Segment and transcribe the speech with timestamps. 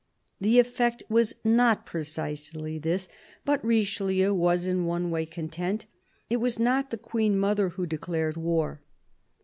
[0.39, 3.07] The effect was not precisely this,
[3.45, 5.85] but Richelieu was in one way content:
[6.27, 8.81] it was not the Queen mother who de clared war.